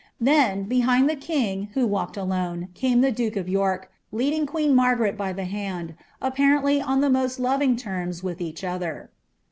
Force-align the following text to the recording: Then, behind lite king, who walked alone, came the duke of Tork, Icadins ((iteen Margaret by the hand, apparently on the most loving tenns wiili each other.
Then, 0.19 0.63
behind 0.63 1.05
lite 1.05 1.21
king, 1.21 1.69
who 1.75 1.85
walked 1.85 2.17
alone, 2.17 2.69
came 2.73 3.01
the 3.01 3.11
duke 3.11 3.35
of 3.35 3.45
Tork, 3.45 3.91
Icadins 4.11 4.45
((iteen 4.49 4.73
Margaret 4.73 5.15
by 5.15 5.31
the 5.31 5.45
hand, 5.45 5.93
apparently 6.19 6.81
on 6.81 7.01
the 7.01 7.09
most 7.11 7.39
loving 7.39 7.75
tenns 7.75 8.21
wiili 8.21 8.41
each 8.41 8.63
other. 8.63 9.11